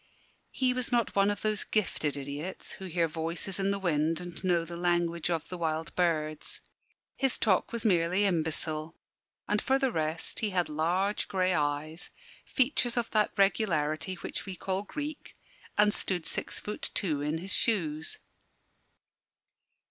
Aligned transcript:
He 0.49 0.73
was 0.73 0.91
not 0.91 1.15
one 1.15 1.29
of 1.29 1.43
those 1.43 1.63
gifted 1.63 2.17
idiots 2.17 2.71
who 2.71 2.85
hear 2.85 3.07
voices 3.07 3.59
in 3.59 3.69
the 3.69 3.77
wind 3.77 4.19
and 4.19 4.43
know 4.43 4.65
the 4.65 4.75
language 4.75 5.29
of 5.29 5.47
the 5.49 5.59
wild 5.59 5.93
birds. 5.93 6.59
His 7.15 7.37
talk 7.37 7.71
was 7.71 7.85
merely 7.85 8.25
imbecile; 8.25 8.95
and, 9.47 9.61
for 9.61 9.77
the 9.77 9.91
rest, 9.91 10.39
he 10.39 10.49
had 10.49 10.69
large 10.69 11.27
grey 11.27 11.53
eyes, 11.53 12.09
features 12.43 12.97
of 12.97 13.11
that 13.11 13.29
regularity 13.37 14.15
which 14.15 14.43
we 14.47 14.55
call 14.55 14.81
Greek, 14.81 15.37
and 15.77 15.93
stood 15.93 16.25
six 16.25 16.57
foot 16.59 16.89
two 16.95 17.21
in 17.21 17.37
his 17.37 17.53
shoes. 17.53 18.17